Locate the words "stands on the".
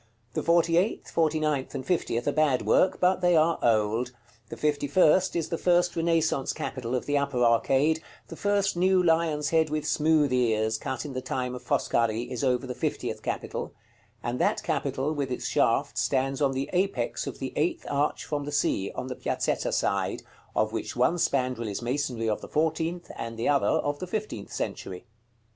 15.99-16.71